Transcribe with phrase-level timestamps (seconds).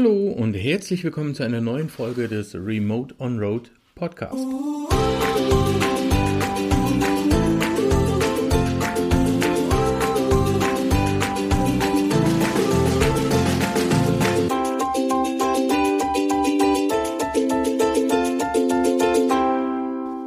[0.00, 4.32] Hallo und herzlich willkommen zu einer neuen Folge des Remote On Road Podcast.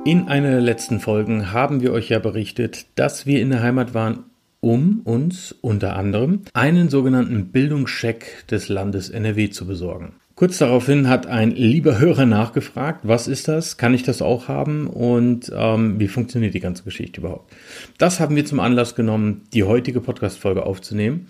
[0.03, 3.93] In einer der letzten Folgen haben wir euch ja berichtet, dass wir in der Heimat
[3.93, 4.30] waren,
[4.61, 10.13] um uns unter anderem einen sogenannten Bildungscheck des Landes NRW zu besorgen.
[10.35, 13.77] Kurz daraufhin hat ein lieber Hörer nachgefragt, was ist das?
[13.77, 14.87] Kann ich das auch haben?
[14.87, 17.53] Und ähm, wie funktioniert die ganze Geschichte überhaupt?
[17.97, 21.27] Das haben wir zum Anlass genommen, die heutige Podcast-Folge aufzunehmen.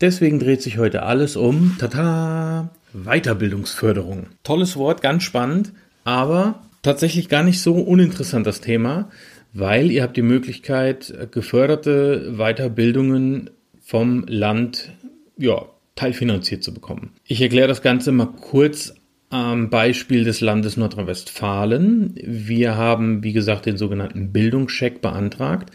[0.00, 4.26] Deswegen dreht sich heute alles um, tata, Weiterbildungsförderung.
[4.44, 5.72] Tolles Wort, ganz spannend,
[6.04, 9.08] aber tatsächlich gar nicht so uninteressant das Thema,
[9.54, 13.50] weil ihr habt die Möglichkeit, geförderte Weiterbildungen
[13.80, 14.90] vom Land
[15.38, 17.12] ja, teilfinanziert zu bekommen.
[17.24, 18.94] Ich erkläre das Ganze mal kurz
[19.30, 22.14] am Beispiel des Landes Nordrhein-Westfalen.
[22.24, 25.70] Wir haben, wie gesagt, den sogenannten Bildungscheck beantragt.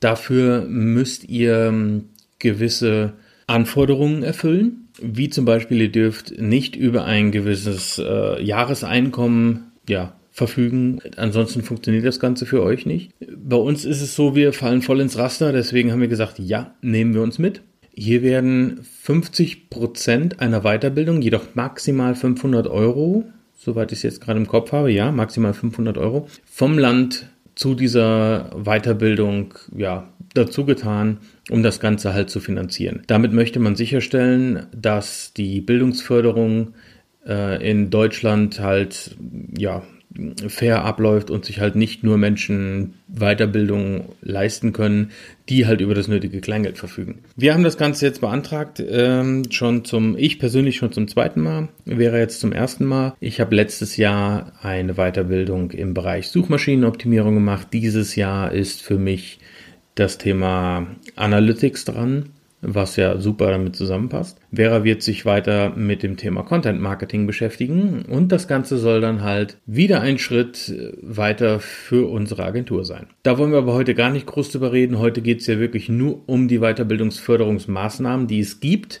[0.00, 3.12] Dafür müsst ihr ähm, gewisse
[3.46, 11.00] Anforderungen erfüllen, wie zum Beispiel ihr dürft nicht über ein gewisses äh, Jahreseinkommen ja, verfügen.
[11.16, 13.12] Ansonsten funktioniert das Ganze für euch nicht.
[13.36, 16.74] Bei uns ist es so, wir fallen voll ins Raster, deswegen haben wir gesagt, ja,
[16.80, 17.60] nehmen wir uns mit.
[17.94, 23.24] Hier werden 50 Prozent einer Weiterbildung, jedoch maximal 500 Euro,
[23.54, 27.74] soweit ich es jetzt gerade im Kopf habe, ja, maximal 500 Euro, vom Land zu
[27.74, 31.18] dieser Weiterbildung, ja, dazu getan,
[31.50, 33.02] um das Ganze halt zu finanzieren.
[33.06, 36.72] Damit möchte man sicherstellen, dass die Bildungsförderung
[37.26, 39.14] äh, in Deutschland halt,
[39.56, 39.82] ja,
[40.48, 45.10] fair abläuft und sich halt nicht nur Menschen Weiterbildung leisten können,
[45.48, 47.20] die halt über das nötige Kleingeld verfügen.
[47.36, 51.68] Wir haben das Ganze jetzt beantragt, ähm, schon zum, ich persönlich schon zum zweiten Mal,
[51.84, 53.14] wäre jetzt zum ersten Mal.
[53.20, 57.68] Ich habe letztes Jahr eine Weiterbildung im Bereich Suchmaschinenoptimierung gemacht.
[57.72, 59.38] Dieses Jahr ist für mich
[59.94, 60.86] das Thema
[61.16, 62.30] Analytics dran
[62.62, 64.38] was ja super damit zusammenpasst.
[64.52, 69.22] Vera wird sich weiter mit dem Thema Content Marketing beschäftigen und das Ganze soll dann
[69.22, 70.72] halt wieder ein Schritt
[71.02, 73.08] weiter für unsere Agentur sein.
[73.24, 75.00] Da wollen wir aber heute gar nicht groß drüber reden.
[75.00, 79.00] Heute geht es ja wirklich nur um die Weiterbildungsförderungsmaßnahmen, die es gibt.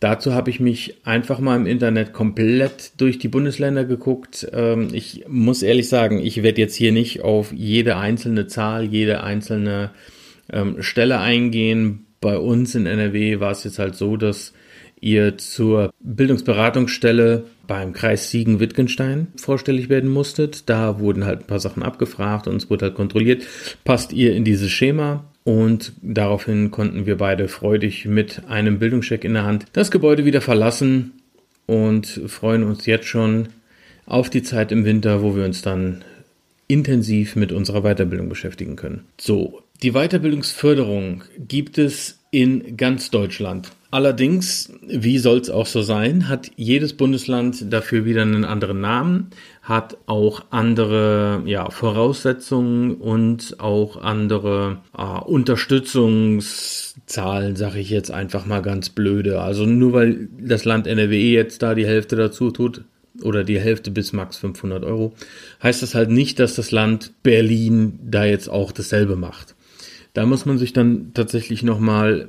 [0.00, 4.46] Dazu habe ich mich einfach mal im Internet komplett durch die Bundesländer geguckt.
[4.52, 9.22] Ähm, ich muss ehrlich sagen, ich werde jetzt hier nicht auf jede einzelne Zahl, jede
[9.22, 9.92] einzelne
[10.52, 14.54] ähm, Stelle eingehen bei uns in NRW war es jetzt halt so, dass
[14.98, 20.70] ihr zur Bildungsberatungsstelle beim Kreis Siegen-Wittgenstein vorstellig werden musstet.
[20.70, 23.42] Da wurden halt ein paar Sachen abgefragt und es wurde halt kontrolliert,
[23.84, 25.24] passt ihr in dieses Schema?
[25.44, 30.40] Und daraufhin konnten wir beide freudig mit einem Bildungscheck in der Hand das Gebäude wieder
[30.40, 31.12] verlassen
[31.66, 33.50] und freuen uns jetzt schon
[34.06, 36.02] auf die Zeit im Winter, wo wir uns dann
[36.68, 39.04] intensiv mit unserer Weiterbildung beschäftigen können.
[39.20, 43.68] So, die Weiterbildungsförderung gibt es in ganz Deutschland.
[43.90, 49.28] Allerdings, wie soll es auch so sein, hat jedes Bundesland dafür wieder einen anderen Namen,
[49.62, 58.62] hat auch andere ja, Voraussetzungen und auch andere äh, Unterstützungszahlen, sage ich jetzt einfach mal
[58.62, 59.42] ganz blöde.
[59.42, 62.84] Also nur weil das Land NRW jetzt da die Hälfte dazu tut,
[63.22, 65.12] oder die Hälfte bis max 500 Euro,
[65.62, 69.54] heißt das halt nicht, dass das Land Berlin da jetzt auch dasselbe macht.
[70.14, 72.28] Da muss man sich dann tatsächlich nochmal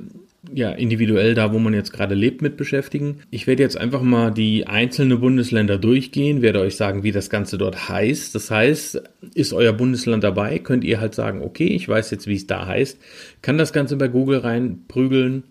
[0.52, 3.18] ja, individuell da, wo man jetzt gerade lebt, mit beschäftigen.
[3.30, 7.58] Ich werde jetzt einfach mal die einzelnen Bundesländer durchgehen, werde euch sagen, wie das Ganze
[7.58, 8.34] dort heißt.
[8.34, 9.02] Das heißt,
[9.34, 12.66] ist euer Bundesland dabei, könnt ihr halt sagen, okay, ich weiß jetzt, wie es da
[12.66, 12.98] heißt,
[13.42, 15.44] kann das Ganze bei Google reinprügeln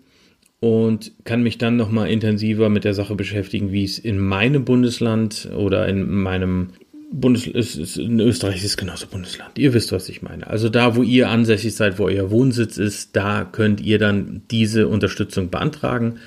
[0.60, 5.50] und kann mich dann nochmal intensiver mit der Sache beschäftigen, wie es in meinem Bundesland
[5.54, 6.68] oder in meinem
[7.12, 9.58] Bundes ist, ist, in Österreich ist es genauso Bundesland.
[9.58, 10.46] Ihr wisst, was ich meine.
[10.46, 14.88] Also da, wo ihr ansässig seid, wo euer Wohnsitz ist, da könnt ihr dann diese
[14.88, 16.18] Unterstützung beantragen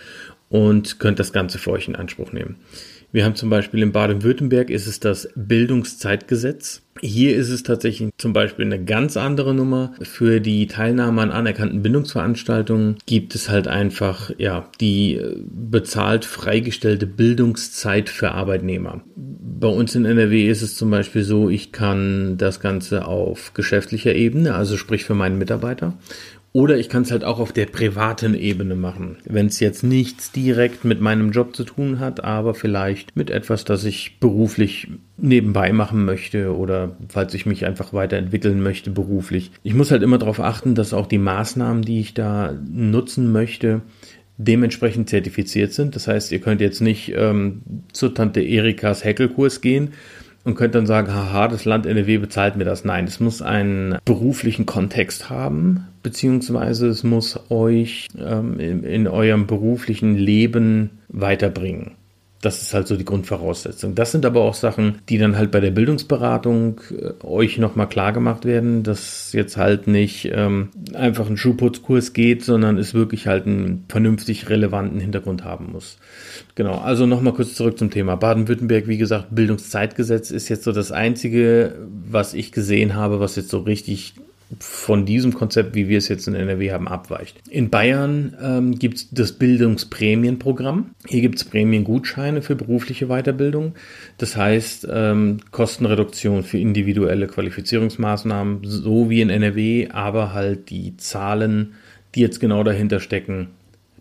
[0.49, 2.55] und könnt das Ganze für euch in Anspruch nehmen.
[3.11, 6.83] Wir haben zum Beispiel in Baden-Württemberg ist es das Bildungszeitgesetz.
[7.01, 9.93] Hier ist es tatsächlich zum Beispiel eine ganz andere Nummer.
[10.01, 17.07] Für die Teilnahme an anerkannten Bildungsveranstaltungen gibt es halt einfach, ja, die äh, bezahlt freigestellte
[17.07, 19.01] Bildungszeit für Arbeitnehmer.
[19.59, 24.15] Bei uns in NRW ist es zum Beispiel so, ich kann das Ganze auf geschäftlicher
[24.15, 25.95] Ebene, also sprich für meinen Mitarbeiter,
[26.53, 29.17] oder ich kann es halt auch auf der privaten Ebene machen.
[29.25, 33.65] Wenn es jetzt nichts direkt mit meinem Job zu tun hat, aber vielleicht mit etwas,
[33.65, 39.51] das ich beruflich nebenbei machen möchte oder falls ich mich einfach weiterentwickeln möchte beruflich.
[39.61, 43.81] Ich muss halt immer darauf achten, dass auch die Maßnahmen, die ich da nutzen möchte,
[44.39, 45.95] dementsprechend zertifiziert sind.
[45.95, 49.91] Das heißt, ihr könnt jetzt nicht ähm, zur Tante Erikas Häkelkurs gehen
[50.45, 52.85] und könnt dann sagen, haha, das Land NRW bezahlt mir das.
[52.85, 59.45] Nein, es muss einen beruflichen Kontext haben, beziehungsweise es muss euch ähm, in, in eurem
[59.45, 61.91] beruflichen Leben weiterbringen.
[62.41, 63.95] Das ist halt so die Grundvoraussetzung.
[63.95, 68.13] Das sind aber auch Sachen, die dann halt bei der Bildungsberatung äh, euch nochmal klar
[68.13, 73.45] gemacht werden, dass jetzt halt nicht ähm, einfach ein Schuhputzkurs geht, sondern es wirklich halt
[73.45, 75.97] einen vernünftig relevanten Hintergrund haben muss.
[76.55, 78.15] Genau, also nochmal kurz zurück zum Thema.
[78.15, 81.75] Baden-Württemberg, wie gesagt, Bildungszeitgesetz ist jetzt so das Einzige,
[82.09, 84.13] was ich gesehen habe, was jetzt so richtig
[84.57, 87.37] von diesem Konzept, wie wir es jetzt in NRW haben, abweicht.
[87.49, 90.91] In Bayern ähm, gibt es das Bildungsprämienprogramm.
[91.07, 93.75] Hier gibt es Prämiengutscheine für berufliche Weiterbildung.
[94.17, 101.73] Das heißt, ähm, Kostenreduktion für individuelle Qualifizierungsmaßnahmen, so wie in NRW, aber halt die Zahlen,
[102.15, 103.49] die jetzt genau dahinter stecken,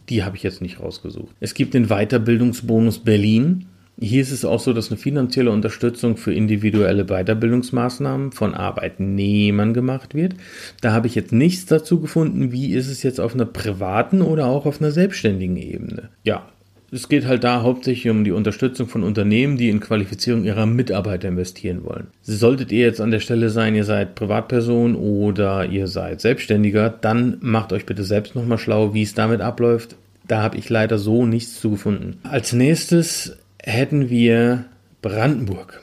[0.08, 1.34] die habe ich jetzt nicht rausgesucht.
[1.40, 3.66] Es gibt den Weiterbildungsbonus Berlin.
[4.00, 10.14] Hier ist es auch so, dass eine finanzielle Unterstützung für individuelle Weiterbildungsmaßnahmen von Arbeitnehmern gemacht
[10.14, 10.34] wird.
[10.80, 14.46] Da habe ich jetzt nichts dazu gefunden, wie ist es jetzt auf einer privaten oder
[14.46, 16.10] auch auf einer selbstständigen Ebene.
[16.22, 16.46] Ja,
[16.90, 21.28] es geht halt da hauptsächlich um die Unterstützung von Unternehmen, die in Qualifizierung ihrer Mitarbeiter
[21.28, 22.06] investieren wollen.
[22.22, 27.38] Solltet ihr jetzt an der Stelle sein, ihr seid Privatperson oder ihr seid Selbstständiger, dann
[27.40, 29.96] macht euch bitte selbst nochmal schlau, wie es damit abläuft.
[30.26, 32.18] Da habe ich leider so nichts zu gefunden.
[32.22, 34.64] Als nächstes hätten wir
[35.02, 35.80] Brandenburg.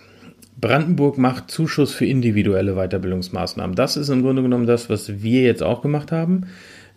[0.59, 3.75] Brandenburg macht Zuschuss für individuelle Weiterbildungsmaßnahmen.
[3.75, 6.47] Das ist im Grunde genommen das, was wir jetzt auch gemacht haben.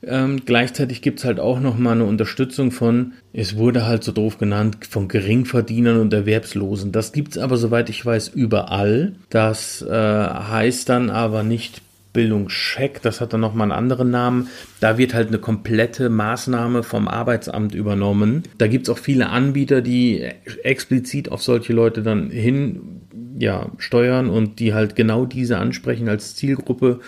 [0.07, 4.39] Ähm, gleichzeitig gibt es halt auch nochmal eine Unterstützung von, es wurde halt so doof
[4.39, 6.93] genannt, von Geringverdienern und Erwerbslosen.
[6.93, 9.15] Das gibt es aber, soweit ich weiß, überall.
[9.29, 11.83] Das äh, heißt dann aber nicht
[12.19, 14.49] Bildungscheck, das hat dann nochmal einen anderen Namen.
[14.81, 18.43] Da wird halt eine komplette Maßnahme vom Arbeitsamt übernommen.
[18.59, 20.25] Da gibt es auch viele Anbieter, die
[20.65, 23.03] explizit auf solche Leute dann hin
[23.39, 26.99] ja, steuern und die halt genau diese ansprechen als Zielgruppe.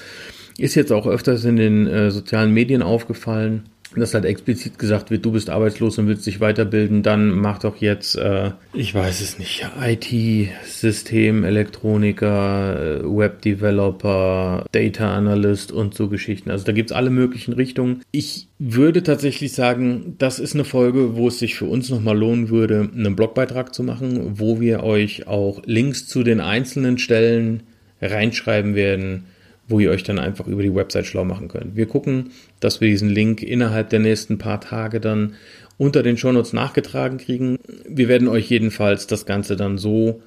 [0.58, 5.24] Ist jetzt auch öfters in den äh, sozialen Medien aufgefallen dass halt explizit gesagt wird,
[5.24, 9.38] du bist arbeitslos und willst dich weiterbilden, dann mach doch jetzt, äh, ich weiß es
[9.38, 16.50] nicht, IT-System, Elektroniker, äh, Web-Developer, Data Analyst und so Geschichten.
[16.50, 18.02] Also da gibt's alle möglichen Richtungen.
[18.12, 22.48] Ich würde tatsächlich sagen, das ist eine Folge, wo es sich für uns nochmal lohnen
[22.48, 27.64] würde, einen Blogbeitrag zu machen, wo wir euch auch Links zu den einzelnen Stellen
[28.00, 29.24] reinschreiben werden,
[29.70, 31.76] wo ihr euch dann einfach über die Website schlau machen könnt.
[31.76, 32.30] Wir gucken,
[32.60, 35.34] dass wir diesen Link innerhalb der nächsten paar Tage dann
[35.78, 37.58] unter den Shownotes nachgetragen kriegen.
[37.88, 40.22] Wir werden euch jedenfalls das Ganze dann so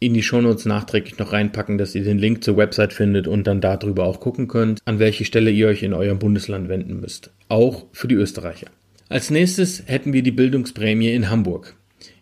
[0.00, 3.60] in die Shownotes nachträglich noch reinpacken, dass ihr den Link zur Website findet und dann
[3.60, 7.30] darüber auch gucken könnt, an welche Stelle ihr euch in eurem Bundesland wenden müsst.
[7.48, 8.68] Auch für die Österreicher.
[9.08, 11.74] Als nächstes hätten wir die Bildungsprämie in Hamburg.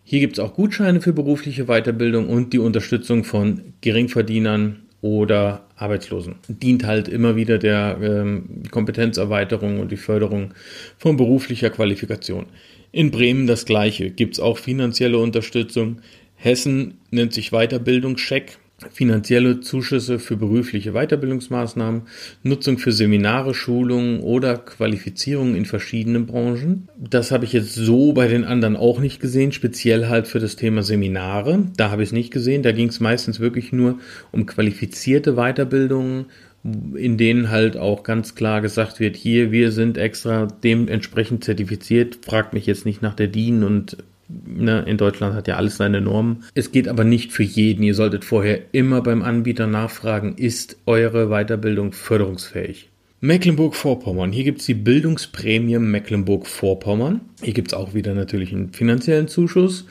[0.03, 6.35] Hier gibt es auch Gutscheine für berufliche Weiterbildung und die Unterstützung von Geringverdienern oder Arbeitslosen.
[6.47, 10.53] Dient halt immer wieder der ähm, Kompetenzerweiterung und die Förderung
[10.97, 12.47] von beruflicher Qualifikation.
[12.91, 16.01] In Bremen das gleiche, gibt es auch finanzielle Unterstützung.
[16.35, 18.57] Hessen nennt sich Weiterbildungscheck
[18.91, 22.03] finanzielle Zuschüsse für berufliche Weiterbildungsmaßnahmen,
[22.43, 26.87] Nutzung für Seminare, Schulungen oder Qualifizierungen in verschiedenen Branchen.
[26.97, 30.55] Das habe ich jetzt so bei den anderen auch nicht gesehen, speziell halt für das
[30.55, 31.63] Thema Seminare.
[31.75, 32.61] Da habe ich es nicht gesehen.
[32.61, 33.97] Da ging es meistens wirklich nur
[34.31, 36.25] um qualifizierte Weiterbildungen,
[36.95, 42.19] in denen halt auch ganz klar gesagt wird, hier, wir sind extra dementsprechend zertifiziert.
[42.25, 43.97] Fragt mich jetzt nicht nach der DIN und
[44.29, 46.43] Ne, in Deutschland hat ja alles seine Normen.
[46.53, 47.83] Es geht aber nicht für jeden.
[47.83, 52.89] Ihr solltet vorher immer beim Anbieter nachfragen, ist eure Weiterbildung förderungsfähig?
[53.21, 54.31] Mecklenburg-Vorpommern.
[54.31, 57.21] Hier gibt es die Bildungsprämie Mecklenburg-Vorpommern.
[57.41, 59.85] Hier gibt es auch wieder natürlich einen finanziellen Zuschuss,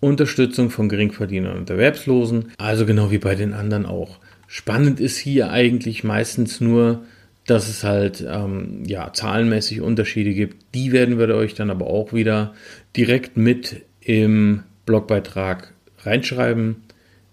[0.00, 4.18] Unterstützung von Geringverdienern und Erwerbslosen, also genau wie bei den anderen auch.
[4.46, 7.02] Spannend ist hier eigentlich meistens nur,
[7.50, 10.74] dass es halt ähm, ja, zahlenmäßig Unterschiede gibt.
[10.74, 12.54] Die werden wir euch dann aber auch wieder
[12.96, 16.76] direkt mit im Blogbeitrag reinschreiben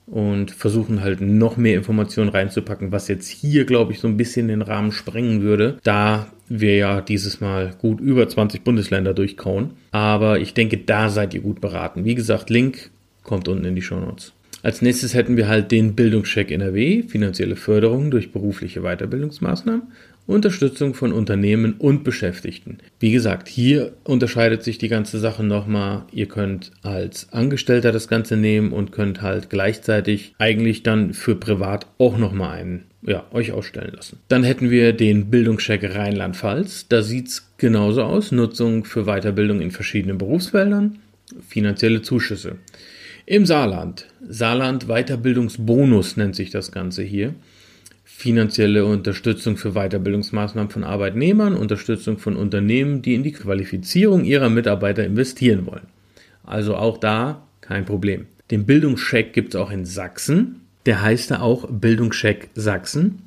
[0.07, 4.48] und versuchen halt noch mehr Informationen reinzupacken, was jetzt hier, glaube ich, so ein bisschen
[4.48, 9.72] den Rahmen sprengen würde, da wir ja dieses Mal gut über 20 Bundesländer durchkauen.
[9.91, 12.05] Aber ich denke, da seid ihr gut beraten.
[12.05, 12.91] Wie gesagt, Link
[13.24, 14.35] kommt unten in die Show Notes.
[14.65, 19.84] Als nächstes hätten wir halt den Bildungscheck NRW, finanzielle Förderung durch berufliche Weiterbildungsmaßnahmen.
[20.25, 22.79] Unterstützung von Unternehmen und Beschäftigten.
[23.00, 26.05] Wie gesagt, hier unterscheidet sich die ganze Sache nochmal.
[26.12, 31.86] Ihr könnt als Angestellter das Ganze nehmen und könnt halt gleichzeitig eigentlich dann für privat
[32.00, 34.17] auch nochmal einen, ja, euch ausstellen lassen.
[34.29, 36.88] Dann hätten wir den Bildungscheck Rheinland-Pfalz.
[36.88, 38.31] Da sieht es genauso aus.
[38.31, 40.98] Nutzung für Weiterbildung in verschiedenen Berufsfeldern.
[41.48, 42.55] Finanzielle Zuschüsse.
[43.27, 44.05] Im Saarland.
[44.27, 47.34] Saarland Weiterbildungsbonus nennt sich das Ganze hier
[48.03, 55.03] finanzielle Unterstützung für Weiterbildungsmaßnahmen von Arbeitnehmern, Unterstützung von Unternehmen, die in die Qualifizierung ihrer Mitarbeiter
[55.03, 55.88] investieren wollen.
[56.44, 58.27] Also auch da kein Problem.
[58.51, 60.62] Den Bildungscheck gibt es auch in Sachsen.
[60.86, 63.24] Der heißt da auch Bildungscheck Sachsen.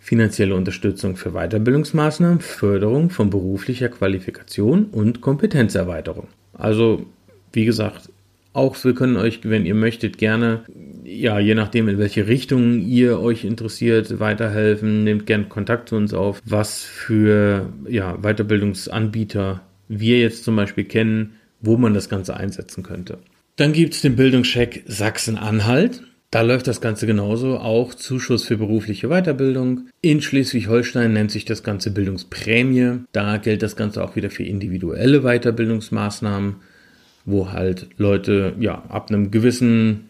[0.00, 6.26] Finanzielle Unterstützung für Weiterbildungsmaßnahmen, Förderung von beruflicher Qualifikation und Kompetenzerweiterung.
[6.52, 7.06] Also,
[7.52, 8.10] wie gesagt,
[8.52, 10.64] auch wir können euch, wenn ihr möchtet, gerne,
[11.04, 15.04] ja, je nachdem, in welche Richtung ihr euch interessiert, weiterhelfen.
[15.04, 21.34] Nehmt gerne Kontakt zu uns auf, was für ja, Weiterbildungsanbieter wir jetzt zum Beispiel kennen,
[21.60, 23.18] wo man das Ganze einsetzen könnte.
[23.56, 26.02] Dann gibt es den Bildungscheck Sachsen-Anhalt.
[26.30, 29.88] Da läuft das Ganze genauso, auch Zuschuss für berufliche Weiterbildung.
[30.00, 33.00] In Schleswig-Holstein nennt sich das Ganze Bildungsprämie.
[33.12, 36.56] Da gilt das Ganze auch wieder für individuelle Weiterbildungsmaßnahmen
[37.24, 40.08] wo halt Leute ja ab einem gewissen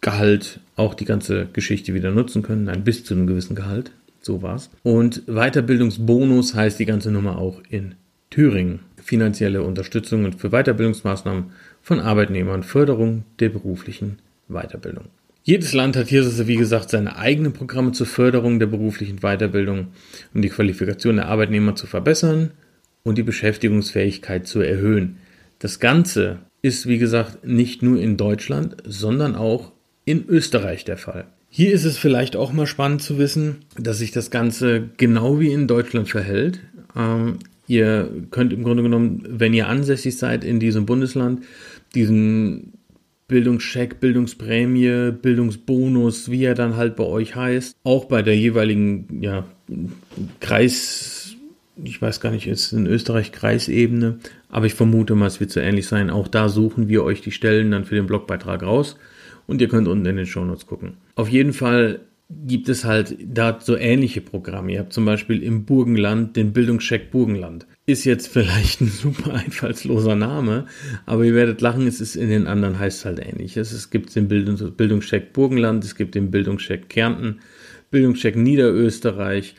[0.00, 3.90] Gehalt auch die ganze Geschichte wieder nutzen können, nein, bis zu einem gewissen Gehalt.
[4.20, 4.70] So war's.
[4.82, 7.94] Und Weiterbildungsbonus heißt die ganze Nummer auch in
[8.30, 8.80] Thüringen.
[9.02, 11.46] Finanzielle Unterstützung für Weiterbildungsmaßnahmen
[11.82, 15.06] von Arbeitnehmern, Förderung der beruflichen Weiterbildung.
[15.42, 19.88] Jedes Land hat hier, wie gesagt, seine eigenen Programme zur Förderung der beruflichen Weiterbildung,
[20.34, 22.50] um die Qualifikation der Arbeitnehmer zu verbessern
[23.02, 25.16] und die Beschäftigungsfähigkeit zu erhöhen.
[25.58, 29.72] Das Ganze ist, wie gesagt, nicht nur in Deutschland, sondern auch
[30.04, 31.26] in Österreich der Fall.
[31.50, 35.52] Hier ist es vielleicht auch mal spannend zu wissen, dass sich das Ganze genau wie
[35.52, 36.60] in Deutschland verhält.
[36.94, 41.44] Ähm, ihr könnt im Grunde genommen, wenn ihr ansässig seid in diesem Bundesland,
[41.94, 42.74] diesen
[43.28, 49.44] Bildungscheck, Bildungsprämie, Bildungsbonus, wie er dann halt bei euch heißt, auch bei der jeweiligen ja,
[50.40, 51.17] Kreis
[51.82, 54.18] ich weiß gar nicht, ist in Österreich Kreisebene,
[54.48, 56.10] aber ich vermute mal, es wird so ähnlich sein.
[56.10, 58.96] Auch da suchen wir euch die Stellen dann für den Blogbeitrag raus
[59.46, 60.94] und ihr könnt unten in den Shownotes gucken.
[61.14, 64.72] Auf jeden Fall gibt es halt da so ähnliche Programme.
[64.72, 67.66] Ihr habt zum Beispiel im Burgenland den Bildungscheck Burgenland.
[67.86, 70.66] Ist jetzt vielleicht ein super einfallsloser Name,
[71.06, 73.56] aber ihr werdet lachen, es ist in den anderen heißt halt ähnlich.
[73.56, 77.40] Es gibt den Bildungscheck Burgenland, es gibt den Bildungscheck Kärnten,
[77.90, 79.54] Bildungscheck Niederösterreich,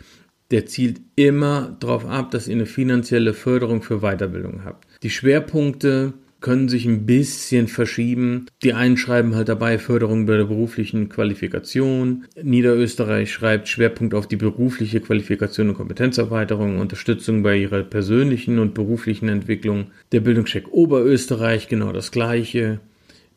[0.52, 4.88] der zielt immer darauf ab, dass ihr eine finanzielle Förderung für Weiterbildung habt.
[5.04, 8.46] Die Schwerpunkte können sich ein bisschen verschieben.
[8.64, 12.26] Die einen schreiben halt dabei Förderung bei der beruflichen Qualifikation.
[12.42, 19.28] Niederösterreich schreibt Schwerpunkt auf die berufliche Qualifikation und Kompetenzerweiterung, Unterstützung bei ihrer persönlichen und beruflichen
[19.28, 19.88] Entwicklung.
[20.12, 22.80] Der Bildungscheck Oberösterreich genau das gleiche.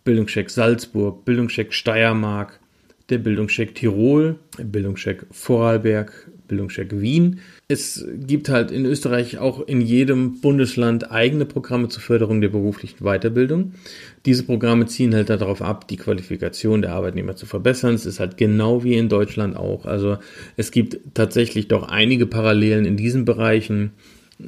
[0.04, 2.60] Bildungscheck Salzburg, Bildungscheck Steiermark,
[3.08, 7.40] der Bildungscheck Tirol, Bildungscheck Vorarlberg, Bildungscheck Wien.
[7.68, 13.04] Es gibt halt in Österreich auch in jedem Bundesland eigene Programme zur Förderung der beruflichen
[13.04, 13.72] Weiterbildung.
[14.26, 17.94] Diese Programme ziehen halt darauf ab, die Qualifikation der Arbeitnehmer zu verbessern.
[17.94, 19.86] Es ist halt genau wie in Deutschland auch.
[19.86, 20.18] Also
[20.56, 23.92] es gibt tatsächlich doch einige Parallelen in diesen Bereichen,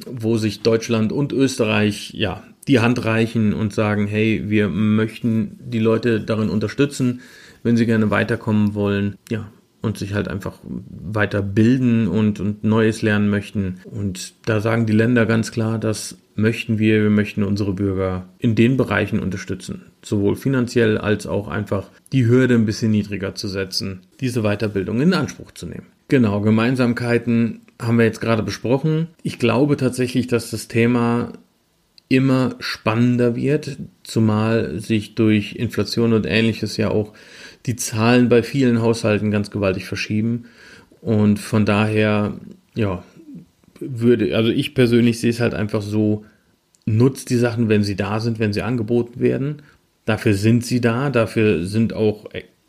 [0.05, 5.79] wo sich Deutschland und Österreich ja die Hand reichen und sagen, hey, wir möchten die
[5.79, 7.21] Leute darin unterstützen,
[7.65, 9.15] wenn sie gerne weiterkommen wollen.
[9.29, 9.49] Ja,
[9.81, 13.79] und sich halt einfach weiter bilden und, und Neues lernen möchten.
[13.85, 18.55] Und da sagen die Länder ganz klar, das möchten wir, wir möchten unsere Bürger in
[18.55, 19.83] den Bereichen unterstützen.
[20.03, 25.13] Sowohl finanziell als auch einfach die Hürde ein bisschen niedriger zu setzen, diese Weiterbildung in
[25.13, 25.85] Anspruch zu nehmen.
[26.07, 29.07] Genau, Gemeinsamkeiten haben wir jetzt gerade besprochen.
[29.23, 31.33] Ich glaube tatsächlich, dass das Thema
[32.07, 37.13] immer spannender wird, zumal sich durch Inflation und ähnliches ja auch
[37.65, 40.45] die Zahlen bei vielen Haushalten ganz gewaltig verschieben.
[41.01, 42.39] Und von daher,
[42.75, 43.03] ja,
[43.79, 46.25] würde, also ich persönlich sehe es halt einfach so,
[46.85, 49.63] nutzt die Sachen, wenn sie da sind, wenn sie angeboten werden.
[50.05, 52.25] Dafür sind sie da, dafür sind auch,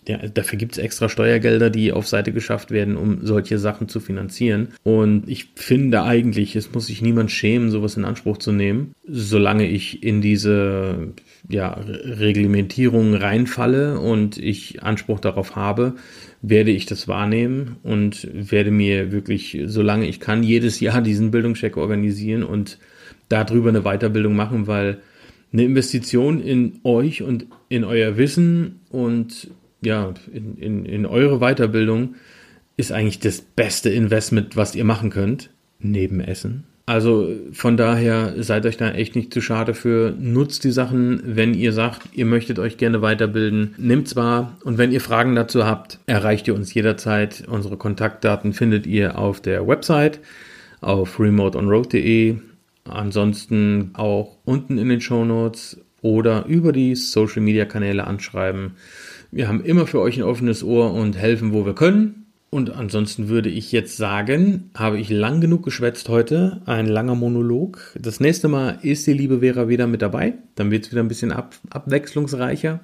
[0.09, 3.99] ja, dafür gibt es extra Steuergelder, die auf Seite geschafft werden, um solche Sachen zu
[3.99, 4.69] finanzieren.
[4.85, 9.67] Und ich finde eigentlich, es muss sich niemand schämen, sowas in Anspruch zu nehmen, solange
[9.67, 11.09] ich in diese
[11.49, 15.95] ja, Reglementierung reinfalle und ich Anspruch darauf habe,
[16.41, 21.77] werde ich das wahrnehmen und werde mir wirklich, solange ich kann, jedes Jahr diesen Bildungscheck
[21.77, 22.79] organisieren und
[23.29, 24.99] darüber eine Weiterbildung machen, weil
[25.53, 29.49] eine Investition in euch und in euer Wissen und
[29.83, 32.14] ja, in, in, in eure Weiterbildung
[32.76, 36.64] ist eigentlich das beste Investment, was ihr machen könnt, neben Essen.
[36.88, 40.14] Also von daher seid euch da echt nicht zu schade für.
[40.21, 43.75] Nutzt die Sachen, wenn ihr sagt, ihr möchtet euch gerne weiterbilden.
[43.76, 47.42] Nimmt zwar und wenn ihr Fragen dazu habt, erreicht ihr uns jederzeit.
[47.49, 50.21] Unsere Kontaktdaten findet ihr auf der Website
[50.80, 52.37] auf remoteonroad.de.
[52.85, 58.76] Ansonsten auch unten in den Show Notes oder über die Social Media Kanäle anschreiben.
[59.30, 62.26] Wir haben immer für euch ein offenes Ohr und helfen, wo wir können.
[62.49, 67.92] Und ansonsten würde ich jetzt sagen, habe ich lang genug geschwätzt heute, ein langer Monolog.
[68.00, 70.35] Das nächste Mal ist die liebe Vera wieder mit dabei.
[70.54, 72.80] Dann wird es wieder ein bisschen ab, abwechslungsreicher.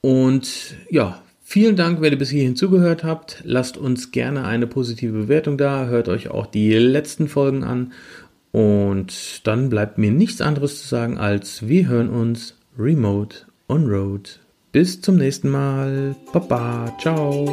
[0.00, 3.42] Und ja, vielen Dank, wenn ihr bis hierhin zugehört habt.
[3.44, 5.86] Lasst uns gerne eine positive Bewertung da.
[5.86, 7.92] Hört euch auch die letzten Folgen an.
[8.52, 14.40] Und dann bleibt mir nichts anderes zu sagen, als wir hören uns remote on road.
[14.72, 16.14] Bis zum nächsten Mal.
[16.32, 16.96] Baba.
[17.00, 17.44] Ciao.